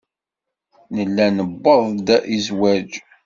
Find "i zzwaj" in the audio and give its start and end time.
2.35-2.91